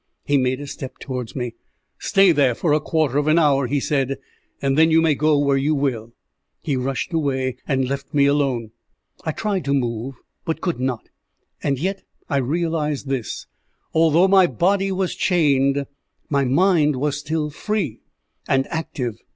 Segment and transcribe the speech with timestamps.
[0.25, 1.53] He made a step towards me.
[1.99, 4.17] "Stay there for a quarter of an hour," he said,
[4.59, 6.11] "and then you may go where you will."
[6.63, 8.71] He rushed away, and left me alone.
[9.25, 11.09] I tried to move, but could not;
[11.61, 12.01] and yet
[12.31, 13.45] I realized this
[13.93, 15.85] although my body was chained,
[16.31, 17.99] my mind was still free
[18.47, 19.19] and active.